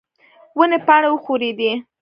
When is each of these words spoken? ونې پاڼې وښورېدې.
ونې 0.57 0.79
پاڼې 0.87 1.09
وښورېدې. 1.11 1.71